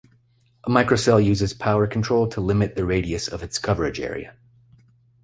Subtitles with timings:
[0.63, 4.35] A microcell uses power control to limit the radius of its coverage area.